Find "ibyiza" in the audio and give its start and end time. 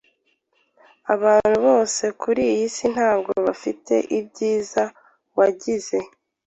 4.19-4.83